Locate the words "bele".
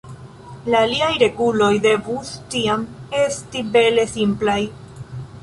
3.77-4.09